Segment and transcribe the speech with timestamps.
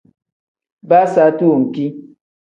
[0.89, 1.85] Baa saati wenki.